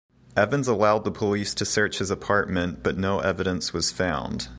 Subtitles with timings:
[0.35, 4.47] Evans allowed the police to search his apartment but no evidence was found.